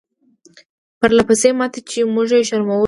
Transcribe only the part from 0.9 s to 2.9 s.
پرله پسې ماتې چې موږ یې شرمولو.